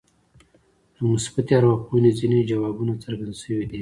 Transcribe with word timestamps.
له 0.97 1.03
مثبتې 1.13 1.51
ارواپوهنې 1.57 2.11
ځينې 2.19 2.39
ځوابونه 2.49 2.93
څرګند 3.03 3.33
شوي 3.41 3.57
دي. 3.67 3.69